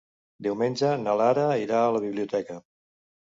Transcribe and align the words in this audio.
Diumenge 0.45 0.93
na 1.01 1.13
Lara 1.19 1.45
irà 1.65 1.81
a 1.89 1.93
la 1.97 2.01
biblioteca. 2.07 2.57